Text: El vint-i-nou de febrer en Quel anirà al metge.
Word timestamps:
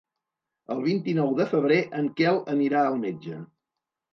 El 0.75 0.79
vint-i-nou 0.85 1.29
de 1.41 1.47
febrer 1.53 1.79
en 1.99 2.09
Quel 2.21 2.41
anirà 2.55 2.85
al 2.87 2.99
metge. 3.07 3.45